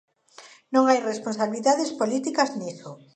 Non 0.73 0.83
hai 0.87 0.99
responsabilidades 1.11 1.89
políticas 2.01 2.49
niso. 2.59 2.91